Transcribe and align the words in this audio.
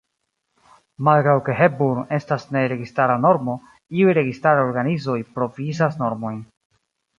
Malgraŭ 1.07 1.35
ke 1.49 1.55
Hepburn 1.59 2.07
estas 2.17 2.47
ne 2.57 2.63
registara 2.73 3.19
normo, 3.27 3.57
iuj 4.01 4.17
registaraj 4.21 4.67
organizoj 4.73 5.21
provizas 5.39 6.03
normojn. 6.05 6.45